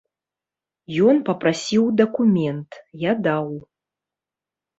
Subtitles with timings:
[1.09, 2.71] Ён папрасіў дакумент,
[3.09, 3.47] я даў.